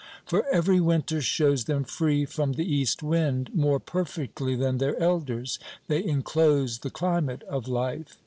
[0.25, 5.59] For every winter shows them free from the east wind; more perfectly than their elders,
[5.87, 8.17] they enclose the climate of life.